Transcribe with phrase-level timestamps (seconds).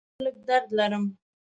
[0.15, 1.05] هو، لږ درد لرم